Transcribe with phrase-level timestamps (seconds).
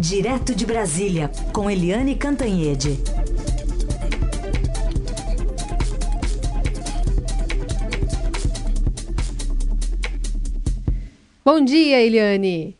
[0.00, 2.98] Direto de Brasília, com Eliane Cantanhede.
[11.44, 12.78] Bom dia, Eliane.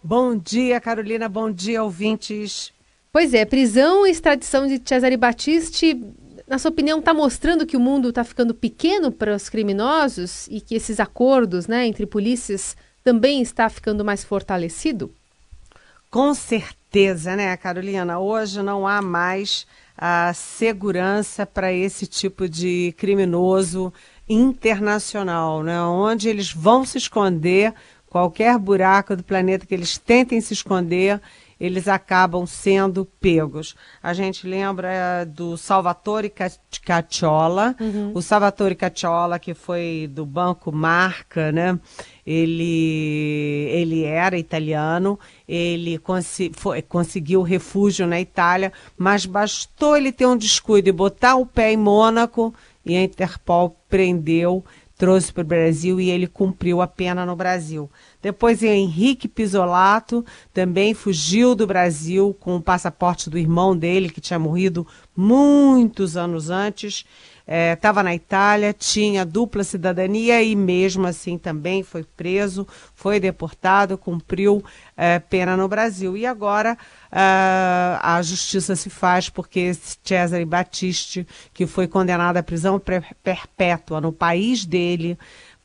[0.00, 1.28] Bom dia, Carolina.
[1.28, 2.72] Bom dia, ouvintes.
[3.10, 6.00] Pois é, prisão e extradição de Cesare Battisti,
[6.46, 10.60] na sua opinião, está mostrando que o mundo está ficando pequeno para os criminosos e
[10.60, 15.12] que esses acordos né, entre polícias também está ficando mais fortalecido?
[16.16, 18.18] Com certeza, né, Carolina?
[18.18, 23.92] Hoje não há mais a segurança para esse tipo de criminoso
[24.26, 25.78] internacional, né?
[25.82, 27.74] Onde eles vão se esconder,
[28.06, 31.20] qualquer buraco do planeta que eles tentem se esconder,
[31.60, 33.74] eles acabam sendo pegos.
[34.02, 36.32] A gente lembra eh, do Salvatore
[36.82, 38.12] Cacciola, uhum.
[38.14, 41.78] o Salvatore Cacciola que foi do Banco Marca, né?
[42.26, 50.26] Ele, ele era italiano, ele consi, foi, conseguiu refúgio na Itália, mas bastou ele ter
[50.26, 52.52] um descuido e botar o pé em Mônaco
[52.84, 54.64] e a Interpol prendeu
[54.96, 57.90] trouxe para o Brasil e ele cumpriu a pena no Brasil.
[58.22, 64.38] Depois Henrique Pisolato também fugiu do Brasil com o passaporte do irmão dele, que tinha
[64.38, 67.04] morrido muitos anos antes.
[67.46, 73.96] Estava é, na Itália, tinha dupla cidadania e mesmo assim também foi preso, foi deportado,
[73.96, 74.64] cumpriu
[74.96, 76.16] é, pena no Brasil.
[76.16, 76.76] E agora
[77.12, 81.24] uh, a justiça se faz porque Cesare Battisti,
[81.54, 82.82] que foi condenado à prisão
[83.22, 85.16] perpétua no país dele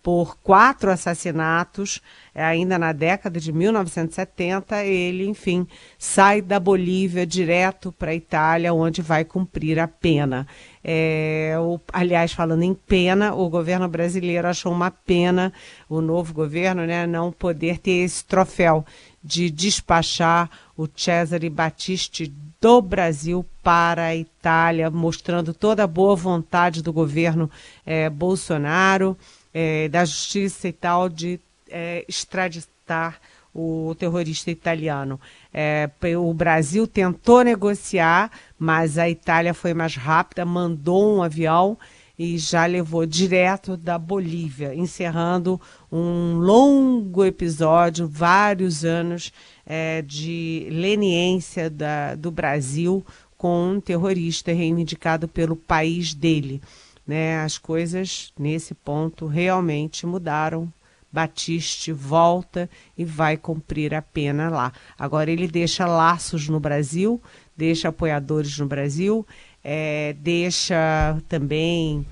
[0.04, 2.02] por quatro assassinatos,
[2.34, 8.74] é, ainda na década de 1970, ele, enfim, sai da Bolívia direto para a Itália,
[8.74, 10.48] onde vai cumprir a pena.
[10.84, 15.54] É, o, aliás, falando em pena, o governo brasileiro achou uma pena,
[15.88, 18.84] o novo governo, né, não poder ter esse troféu
[19.24, 26.82] de despachar o Cesare Battisti do Brasil para a Itália, mostrando toda a boa vontade
[26.82, 27.50] do governo
[27.86, 29.16] é, Bolsonaro,
[29.54, 31.40] é, da justiça e tal, de
[31.70, 33.20] é, extraditar
[33.54, 35.20] o terrorista italiano.
[35.54, 41.78] É, o Brasil tentou negociar, mas a Itália foi mais rápida, mandou um avião
[42.18, 45.60] e já levou direto da Bolívia, encerrando
[45.92, 49.34] um longo episódio, vários anos
[49.66, 53.04] é, de leniência da, do Brasil
[53.38, 56.62] com um terrorista reivindicado pelo país dele.
[57.06, 57.40] Né?
[57.40, 60.72] As coisas nesse ponto realmente mudaram.
[61.14, 64.72] Batiste volta e vai cumprir a pena lá.
[64.98, 67.22] Agora ele deixa laços no Brasil,
[67.58, 69.28] deixa apoiadores no Brasil
[69.64, 72.06] é, deixa também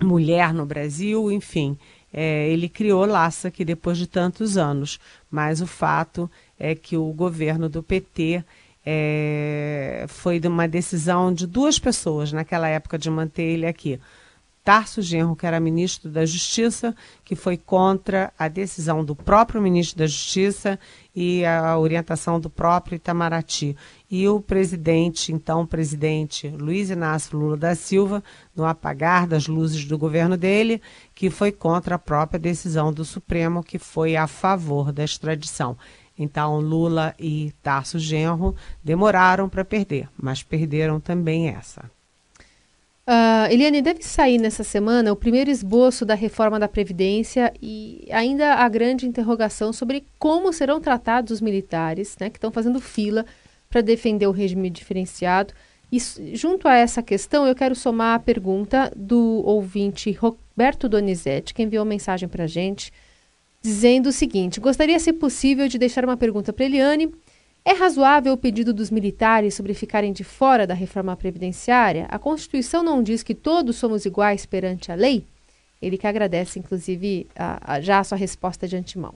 [0.00, 1.76] mulher no Brasil, enfim.
[2.12, 4.98] É, ele criou Laça aqui depois de tantos anos,
[5.30, 8.44] mas o fato é que o governo do PT
[8.84, 14.00] é, foi de uma decisão de duas pessoas naquela época de manter ele aqui.
[14.68, 16.94] Tarso Genro, que era ministro da Justiça,
[17.24, 20.78] que foi contra a decisão do próprio ministro da Justiça
[21.16, 23.74] e a orientação do próprio Itamaraty.
[24.10, 28.22] E o presidente, então presidente Luiz Inácio Lula da Silva,
[28.54, 30.82] no apagar das luzes do governo dele,
[31.14, 35.78] que foi contra a própria decisão do Supremo, que foi a favor da extradição.
[36.18, 41.88] Então, Lula e Tarso Genro demoraram para perder, mas perderam também essa.
[43.08, 48.56] Uh, Eliane, deve sair nessa semana o primeiro esboço da reforma da Previdência e ainda
[48.56, 53.24] a grande interrogação sobre como serão tratados os militares né, que estão fazendo fila
[53.70, 55.54] para defender o regime diferenciado.
[55.90, 55.98] E
[56.34, 61.86] junto a essa questão, eu quero somar a pergunta do ouvinte Roberto Donizete, que enviou
[61.86, 62.92] mensagem para a gente,
[63.60, 67.12] dizendo o seguinte: gostaria, se possível, de deixar uma pergunta para Eliane
[67.64, 72.06] é razoável o pedido dos militares sobre ficarem de fora da reforma previdenciária?
[72.08, 75.26] A Constituição não diz que todos somos iguais perante a lei?
[75.80, 79.14] Ele que agradece, inclusive, a, a, já a sua resposta de antemão.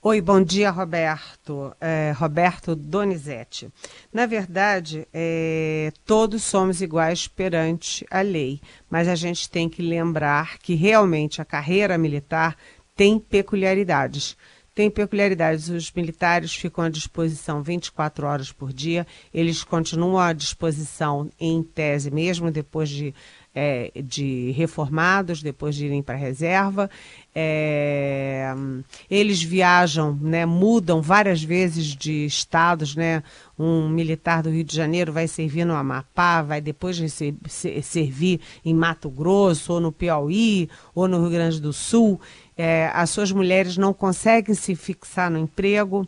[0.00, 1.74] Oi, bom dia, Roberto.
[1.80, 3.68] É, Roberto Donizete.
[4.12, 10.58] Na verdade, é, todos somos iguais perante a lei, mas a gente tem que lembrar
[10.58, 12.56] que realmente a carreira militar
[12.98, 14.36] tem peculiaridades
[14.78, 15.68] tem peculiaridades.
[15.68, 19.04] Os militares ficam à disposição 24 horas por dia,
[19.34, 23.12] eles continuam à disposição, em tese, mesmo depois de,
[23.60, 26.88] é, de reformados, depois de irem para a reserva.
[27.34, 28.54] É,
[29.10, 33.22] eles viajam, né, mudam várias vezes de estados, né?
[33.58, 37.00] Um militar do Rio de Janeiro vai servir no Amapá, vai depois
[37.82, 42.20] servir em Mato Grosso, ou no Piauí, ou no Rio Grande do Sul
[42.58, 46.06] é, as suas mulheres não conseguem se fixar no emprego.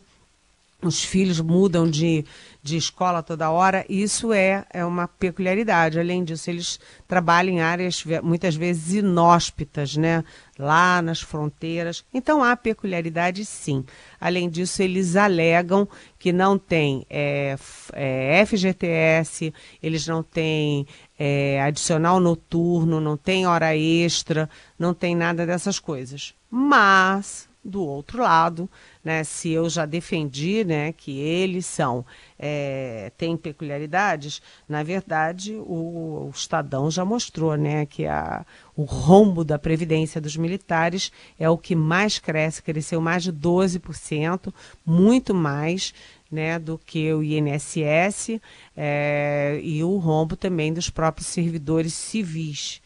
[0.83, 2.25] Os filhos mudam de,
[2.61, 5.99] de escola toda hora, isso é, é uma peculiaridade.
[5.99, 10.23] Além disso, eles trabalham em áreas muitas vezes inóspitas, né?
[10.61, 12.05] lá nas fronteiras.
[12.13, 13.83] Então há peculiaridade sim.
[14.19, 15.87] Além disso, eles alegam
[16.19, 17.55] que não tem é,
[17.93, 19.51] é, FGTS,
[19.81, 20.85] eles não têm
[21.17, 26.35] é, adicional noturno, não tem hora extra, não tem nada dessas coisas.
[26.49, 28.69] Mas do outro lado,
[29.03, 32.03] né, se eu já defendi né, que eles são
[32.37, 38.43] é, têm peculiaridades, na verdade o, o, Estadão já mostrou né, que a,
[38.75, 44.51] o rombo da previdência dos militares é o que mais cresce, cresceu mais de 12%,
[44.83, 45.93] muito mais
[46.31, 48.39] né, do que o INSS
[48.75, 52.80] é, e o rombo também dos próprios servidores civis.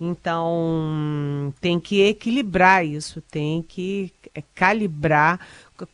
[0.00, 5.40] Então, tem que equilibrar isso, tem que é, calibrar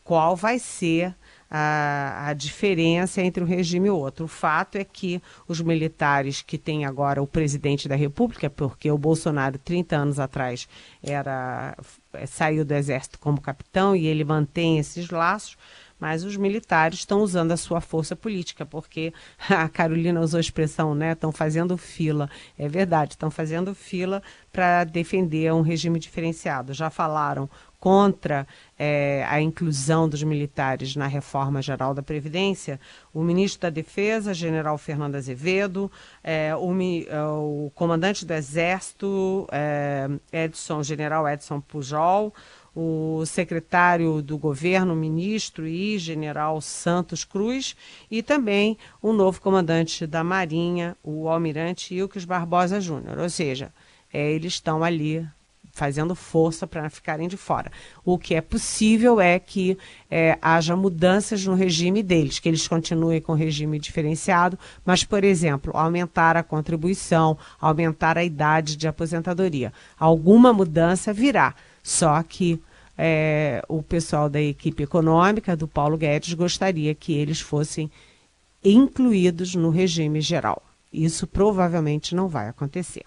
[0.03, 1.15] qual vai ser
[1.49, 4.25] a, a, diferença entre um regime e outro.
[4.25, 8.97] O fato é que os militares que têm agora o presidente da República, porque o
[8.97, 10.67] Bolsonaro, 30 anos atrás,
[11.01, 11.77] era
[12.27, 15.57] saiu do exército como capitão e ele mantém esses laços,
[15.99, 19.13] mas os militares estão usando a sua força política, porque
[19.49, 21.13] a Carolina usou a expressão, né?
[21.13, 22.29] Estão fazendo fila.
[22.57, 26.73] É verdade, estão fazendo fila para defender um regime diferenciado.
[26.73, 27.49] Já falaram
[27.83, 28.47] contra
[28.79, 32.79] é, a inclusão dos militares na reforma geral da Previdência,
[33.13, 35.91] o ministro da Defesa, general Fernando Azevedo,
[36.23, 42.33] é, o, é, o, comandante do Exército, é, Edson, general Edson Pujol,
[42.75, 47.75] o secretário do governo, ministro e general Santos Cruz,
[48.09, 53.19] e também o novo comandante da Marinha, o almirante Ilques Barbosa Júnior.
[53.19, 53.73] Ou seja,
[54.11, 55.27] é, eles estão ali
[55.73, 57.71] fazendo força para ficarem de fora.
[58.05, 59.75] O que é possível é que
[60.09, 65.23] é, haja mudanças no regime deles, que eles continuem com o regime diferenciado, mas, por
[65.23, 69.73] exemplo, aumentar a contribuição, aumentar a idade de aposentadoria.
[69.99, 71.55] Alguma mudança virá.
[71.81, 72.61] Só que
[72.95, 77.89] é, o pessoal da equipe econômica do Paulo Guedes gostaria que eles fossem
[78.63, 80.61] incluídos no regime geral.
[80.93, 83.03] Isso provavelmente não vai acontecer.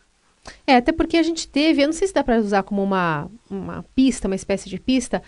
[0.66, 3.31] É, até porque a gente teve, eu não sei se dá para usar como uma,
[3.50, 5.22] uma pista, uma espécie de pista,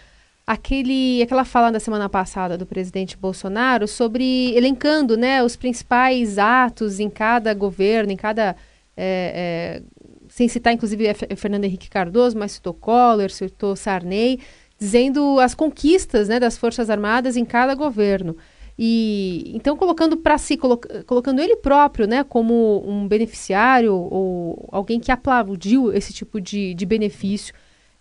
[0.47, 7.01] aquele, aquela fala da semana passada do presidente Bolsonaro sobre elencando né, os principais atos
[7.01, 8.57] em cada governo, em cada
[8.97, 9.83] é, é,
[10.29, 14.41] sem citar inclusive Fernando Henrique Cardoso, mas citou Collor, citou Sarney,
[14.79, 18.37] dizendo as conquistas né, das Forças Armadas em cada governo.
[18.79, 25.01] E então colocando para si, colo colocando ele próprio, né, como um beneficiário ou alguém
[25.01, 27.53] que aplaudiu esse tipo de, de benefício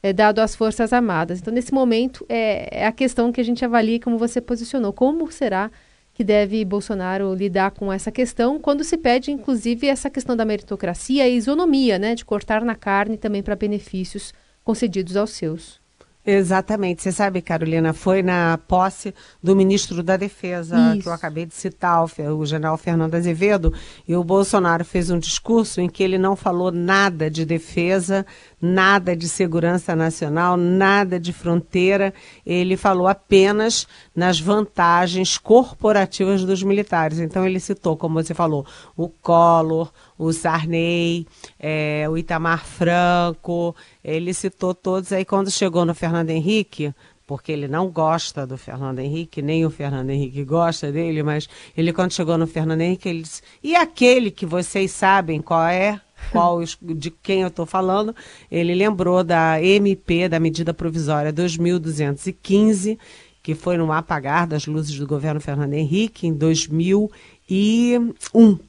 [0.03, 1.39] é, dado às Forças Armadas.
[1.39, 4.93] Então, nesse momento, é, é, a questão que a gente avalia como você posicionou.
[4.93, 5.71] Como será
[6.13, 11.27] que deve Bolsonaro lidar com essa questão, quando se pede, inclusive, essa questão da meritocracia
[11.27, 14.33] e isonomia, né, de cortar na carne também para benefícios
[14.63, 15.79] concedidos aos seus.
[16.29, 17.01] Exatamente.
[17.01, 21.03] Você sabe, Carolina, foi na posse do ministro da Defesa, Isso.
[21.03, 23.73] que eu acabei de citar, o general Fernando Azevedo,
[24.05, 28.25] e o Bolsonaro fez um discurso em que ele não falou nada de defesa,
[28.61, 32.13] nada de segurança nacional, nada de fronteira.
[32.45, 37.19] Ele falou apenas nas vantagens corporativas dos militares.
[37.19, 41.27] Então, ele citou, como você falou, o Collor, o Sarney,
[41.59, 43.75] é, o Itamar Franco.
[44.03, 45.11] Ele citou todos.
[45.11, 46.93] Aí, quando chegou no Fernando Henrique,
[47.27, 51.91] porque ele não gosta do Fernando Henrique, nem o Fernando Henrique gosta dele, mas ele,
[51.91, 55.99] quando chegou no Fernando Henrique, ele disse: e aquele que vocês sabem qual é?
[56.31, 58.15] Qual de quem eu estou falando,
[58.51, 62.99] ele lembrou da MP, da medida provisória 2215,
[63.41, 68.59] que foi no apagar das luzes do governo Fernando Henrique em 2001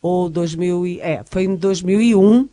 [0.00, 2.48] ou 2000, é, foi em 2001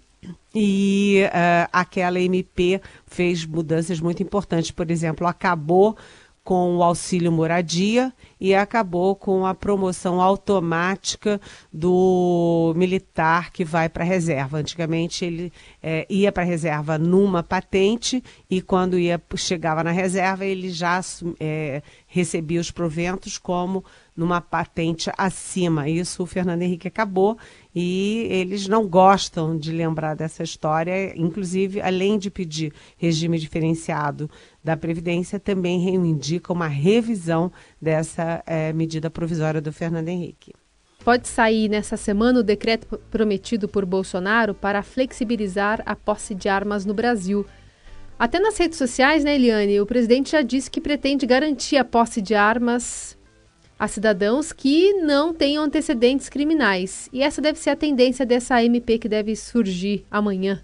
[0.53, 4.71] e uh, aquela MP fez mudanças muito importantes.
[4.71, 5.95] Por exemplo, acabou
[6.43, 11.39] com o auxílio moradia e acabou com a promoção automática
[11.71, 14.57] do militar que vai para a reserva.
[14.57, 20.43] Antigamente ele é, ia para a reserva numa patente e quando ia chegava na reserva
[20.43, 20.99] ele já
[21.39, 23.83] é, recebia os proventos como
[24.15, 25.87] numa patente acima.
[25.87, 27.37] Isso o Fernando Henrique acabou
[27.73, 34.29] e eles não gostam de lembrar dessa história, inclusive além de pedir regime diferenciado
[34.63, 37.51] da Previdência também reivindica uma revisão
[37.81, 40.53] dessa é, medida provisória do Fernando Henrique.
[41.03, 46.85] Pode sair nessa semana o decreto prometido por Bolsonaro para flexibilizar a posse de armas
[46.85, 47.45] no Brasil.
[48.19, 49.81] Até nas redes sociais, né, Eliane?
[49.81, 53.17] O presidente já disse que pretende garantir a posse de armas
[53.79, 57.09] a cidadãos que não tenham antecedentes criminais.
[57.11, 60.63] E essa deve ser a tendência dessa MP que deve surgir amanhã.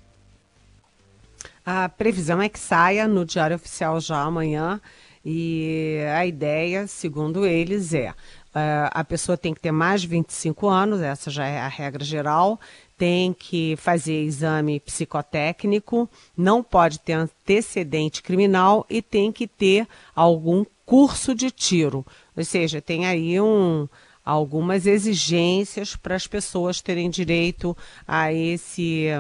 [1.70, 4.80] A previsão é que saia no Diário Oficial já amanhã.
[5.26, 8.14] E a ideia, segundo eles, é
[8.58, 12.04] Uh, a pessoa tem que ter mais de 25 anos, essa já é a regra
[12.04, 12.60] geral,
[12.98, 20.66] tem que fazer exame psicotécnico, não pode ter antecedente criminal e tem que ter algum
[20.88, 22.04] curso de tiro.
[22.36, 23.88] Ou seja, tem aí um,
[24.26, 29.12] algumas exigências para as pessoas terem direito a esse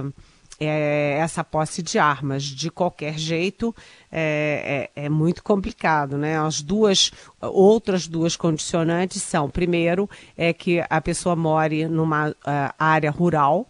[0.59, 2.43] é, essa posse de armas.
[2.43, 3.75] De qualquer jeito,
[4.11, 6.39] é, é, é, muito complicado, né?
[6.39, 7.11] As duas,
[7.41, 12.35] outras duas condicionantes são, primeiro, é que a pessoa more numa uh,
[12.77, 13.69] área rural,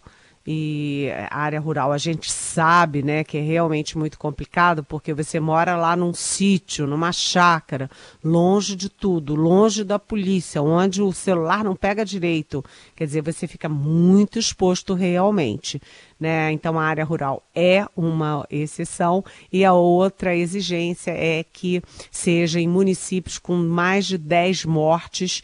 [0.50, 5.38] e a área rural a gente sabe, né, que é realmente muito complicado, porque você
[5.38, 7.90] mora lá num sítio, numa chácara,
[8.24, 12.64] longe de tudo, longe da polícia, onde o celular não pega direito.
[12.96, 15.82] Quer dizer, você fica muito exposto realmente.
[16.18, 16.50] Né?
[16.50, 22.66] Então a área rural é uma exceção e a outra exigência é que seja em
[22.66, 25.42] municípios com mais de 10 mortes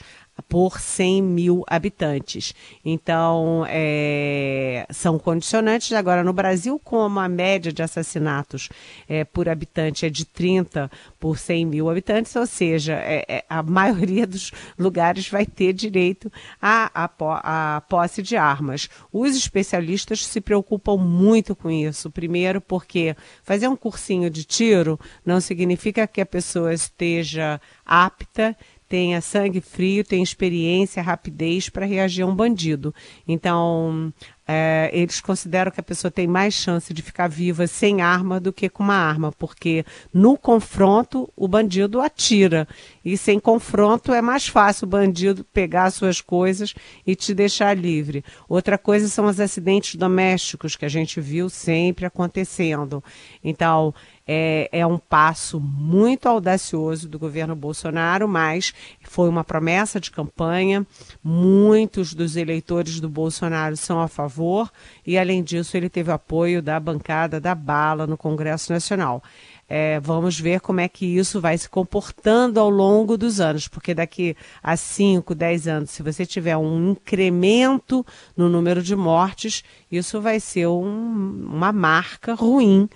[0.48, 2.54] por 100 mil habitantes.
[2.84, 5.92] Então, é, são condicionantes.
[5.92, 8.68] Agora, no Brasil, como a média de assassinatos
[9.08, 13.62] é, por habitante é de 30 por 100 mil habitantes, ou seja, é, é, a
[13.62, 18.88] maioria dos lugares vai ter direito à, à, à posse de armas.
[19.12, 22.10] Os especialistas se preocupam muito com isso.
[22.10, 28.56] Primeiro, porque fazer um cursinho de tiro não significa que a pessoa esteja apta
[28.94, 32.94] tenha sangue frio, tem experiência, rapidez para reagir a um bandido.
[33.26, 34.14] Então,
[34.46, 38.52] é, eles consideram que a pessoa tem mais chance de ficar viva sem arma do
[38.52, 42.68] que com uma arma, porque no confronto o bandido atira
[43.04, 46.74] e sem confronto é mais fácil o bandido pegar suas coisas
[47.06, 48.24] e te deixar livre.
[48.48, 53.02] Outra coisa são os acidentes domésticos que a gente viu sempre acontecendo.
[53.42, 53.94] Então,
[54.26, 60.86] é, é um passo muito audacioso do governo Bolsonaro, mas foi uma promessa de campanha.
[61.22, 64.70] Muitos dos eleitores do Bolsonaro são a favor
[65.06, 69.22] e, além disso, ele teve apoio da bancada da bala no Congresso Nacional.
[69.68, 73.94] É, vamos ver como é que isso vai se comportando ao longo dos anos, porque
[73.94, 78.04] daqui a 5, 10 anos, se você tiver um incremento
[78.36, 82.88] no número de mortes, isso vai ser um, uma marca ruim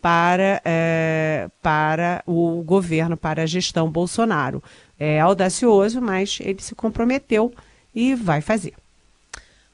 [0.00, 4.62] para, é, para o governo, para a gestão Bolsonaro.
[4.98, 7.52] É audacioso, mas ele se comprometeu
[7.94, 8.74] e vai fazer.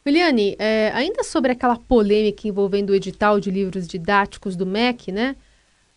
[0.04, 5.37] Eliane, é, ainda sobre aquela polêmica envolvendo o edital de livros didáticos do MEC, né?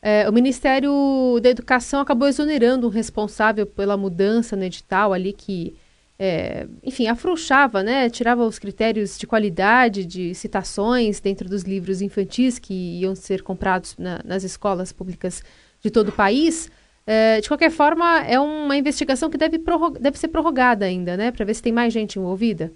[0.07, 5.75] É, o Ministério da Educação acabou exonerando um responsável pela mudança no edital ali que
[6.19, 12.59] é, enfim, afrouxava, né, tirava os critérios de qualidade de citações dentro dos livros infantis
[12.59, 15.41] que iam ser comprados na, nas escolas públicas
[15.81, 16.69] de todo o país.
[17.07, 19.59] É, de qualquer forma, é uma investigação que deve,
[19.99, 22.71] deve ser prorrogada ainda, né, para ver se tem mais gente envolvida.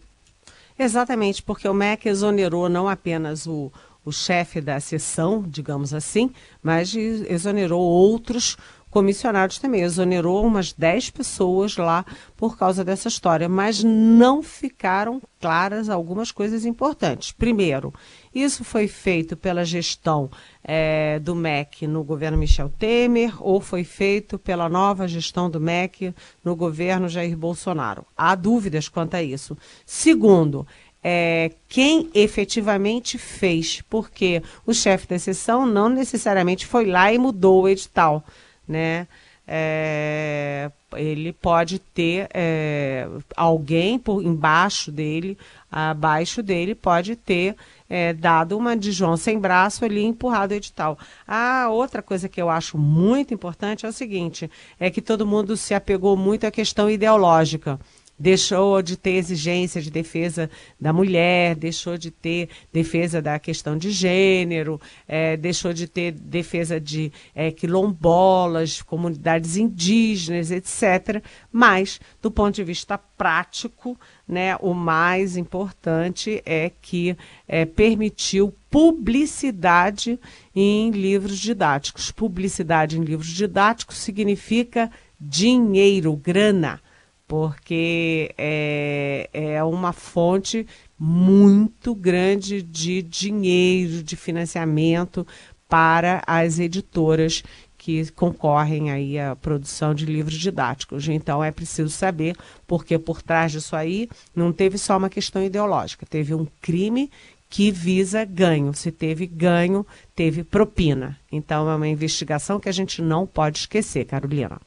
[0.79, 3.71] Exatamente, porque o MEC exonerou não apenas o,
[4.09, 8.57] o chefe da sessão, digamos assim, mas exonerou outros
[8.89, 9.81] comissionados também.
[9.81, 16.65] Exonerou umas 10 pessoas lá por causa dessa história, mas não ficaram claras algumas coisas
[16.65, 17.31] importantes.
[17.31, 17.93] Primeiro,
[18.33, 20.29] isso foi feito pela gestão
[20.63, 26.13] é, do MEC no governo Michel Temer ou foi feito pela nova gestão do MEC
[26.43, 28.05] no governo Jair Bolsonaro?
[28.17, 29.57] Há dúvidas quanto a isso.
[29.85, 30.65] Segundo,
[31.03, 37.63] é, quem efetivamente fez, porque o chefe da sessão não necessariamente foi lá e mudou
[37.63, 38.23] o edital
[38.69, 39.07] né?
[39.51, 45.35] É, ele pode ter é, alguém por embaixo dele,
[45.71, 47.55] abaixo dele, pode ter
[47.89, 50.99] é, dado uma de João sem braço ali empurrado o edital.
[51.27, 55.57] A outra coisa que eu acho muito importante é o seguinte: é que todo mundo
[55.57, 57.79] se apegou muito à questão ideológica
[58.19, 60.49] deixou de ter exigência de defesa
[60.79, 66.79] da mulher, deixou de ter defesa da questão de gênero, é, deixou de ter defesa
[66.79, 71.23] de é, quilombolas, comunidades indígenas, etc.
[71.51, 73.97] Mas, do ponto de vista prático,
[74.27, 77.15] né, o mais importante é que
[77.47, 80.19] é, permitiu publicidade
[80.53, 82.11] em livros didáticos.
[82.11, 86.81] Publicidade em livros didáticos significa dinheiro, grana
[87.29, 90.65] porque é, é uma fonte
[90.97, 95.27] muito grande de dinheiro, de financiamento
[95.67, 97.43] para as editoras
[97.77, 101.07] que concorrem aí à produção de livros didáticos.
[101.07, 106.07] Então é preciso saber, porque por trás disso aí não teve só uma questão ideológica,
[106.07, 107.11] teve um crime
[107.47, 108.73] que visa ganho.
[108.73, 111.15] Se teve ganho, teve propina.
[111.31, 114.59] Então é uma investigação que a gente não pode esquecer, Carolina.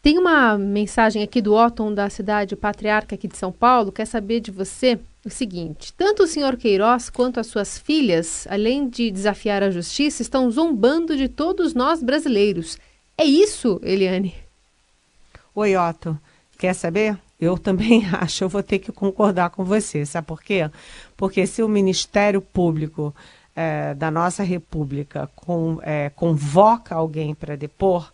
[0.00, 4.40] Tem uma mensagem aqui do Otton da cidade patriarca aqui de São Paulo, quer saber
[4.40, 9.62] de você o seguinte: tanto o senhor Queiroz quanto as suas filhas, além de desafiar
[9.62, 12.78] a justiça, estão zombando de todos nós brasileiros.
[13.16, 14.34] É isso, Eliane?
[15.54, 16.16] Oi, Otto.
[16.56, 17.18] Quer saber?
[17.40, 20.06] Eu também acho, eu vou ter que concordar com você.
[20.06, 20.70] Sabe por quê?
[21.16, 23.14] Porque se o Ministério Público
[23.54, 28.12] é, da nossa República com, é, convoca alguém para depor,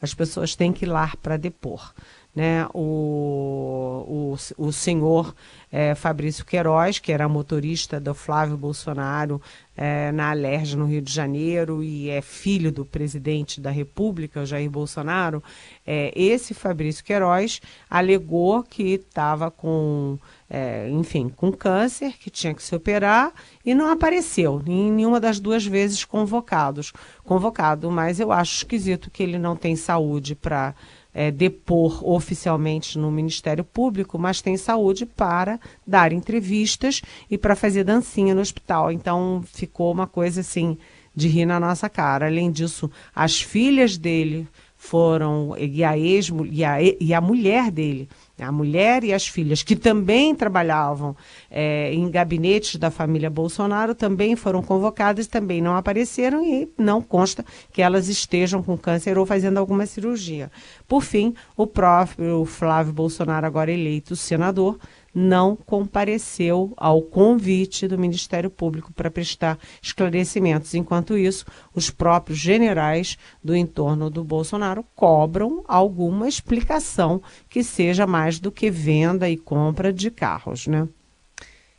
[0.00, 1.92] as pessoas têm que ir lá para depor
[2.36, 5.34] né, o, o, o senhor
[5.72, 9.40] é, Fabrício Queiroz, que era motorista do Flávio Bolsonaro
[9.74, 14.70] é, na Alerj, no Rio de Janeiro, e é filho do presidente da República, Jair
[14.70, 15.42] Bolsonaro,
[15.86, 22.62] é, esse Fabrício Queiroz alegou que estava com, é, enfim, com câncer, que tinha que
[22.62, 23.32] se operar,
[23.64, 26.92] e não apareceu em nenhuma das duas vezes convocados,
[27.24, 30.74] convocado, mas eu acho esquisito que ele não tem saúde para
[31.16, 37.84] é, depor oficialmente no Ministério Público, mas tem saúde para dar entrevistas e para fazer
[37.84, 38.92] dancinha no hospital.
[38.92, 40.76] Então ficou uma coisa assim
[41.14, 42.26] de rir na nossa cara.
[42.26, 44.46] Além disso, as filhas dele
[44.86, 49.62] foram e a ex e a, e a mulher dele, a mulher e as filhas
[49.62, 51.16] que também trabalhavam
[51.50, 57.44] é, em gabinetes da família Bolsonaro também foram convocadas, também não apareceram e não consta
[57.72, 60.50] que elas estejam com câncer ou fazendo alguma cirurgia.
[60.86, 64.78] Por fim, o próprio Flávio Bolsonaro, agora eleito senador,
[65.18, 70.74] não compareceu ao convite do Ministério Público para prestar esclarecimentos.
[70.74, 78.38] Enquanto isso, os próprios generais do entorno do Bolsonaro cobram alguma explicação que seja mais
[78.38, 80.86] do que venda e compra de carros, né?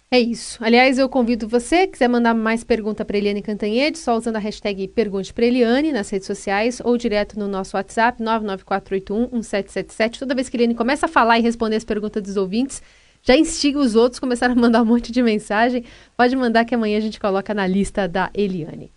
[0.10, 0.58] É isso.
[0.64, 4.88] Aliás, eu convido você, quiser mandar mais pergunta para Eliane Cantanhede, só usando a hashtag
[4.88, 10.18] Pergunte para Eliane nas redes sociais ou direto no nosso WhatsApp 994811777.
[10.18, 12.82] Toda vez que Eliane começa a falar e responder as perguntas dos ouvintes,
[13.24, 15.84] já instiga os outros, começaram a mandar um monte de mensagem.
[16.16, 18.92] Pode mandar que amanhã a gente coloca na lista da Eliane.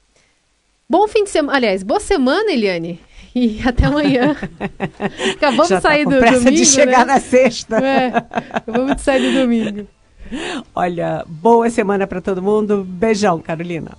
[0.89, 1.57] Bom fim de semana.
[1.57, 3.01] Aliás, boa semana, Eliane.
[3.35, 4.37] E até amanhã.
[5.37, 6.51] Acabamos de sair tá do domingo.
[6.51, 7.15] de chegar né?
[7.15, 7.77] na sexta.
[7.79, 8.13] É,
[8.51, 9.87] acabamos de sair do domingo.
[10.75, 12.85] Olha, boa semana para todo mundo.
[12.85, 13.93] Beijão, Carolina.